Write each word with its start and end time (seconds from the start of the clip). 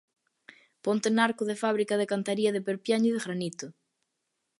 Ponte 0.85 1.05
en 1.11 1.15
arco 1.27 1.43
de 1.49 1.59
fábrica 1.63 1.95
de 1.97 2.09
cantaría 2.11 2.51
de 2.55 2.65
perpiaño 2.67 3.11
de 3.13 3.23
granito. 3.25 3.67